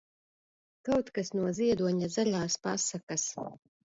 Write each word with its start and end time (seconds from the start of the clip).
Kaut 0.89 1.11
kas 1.17 1.29
no 1.41 1.51
Ziedoņa 1.59 2.09
"Zaļās 2.15 2.57
pasakas". 2.65 3.29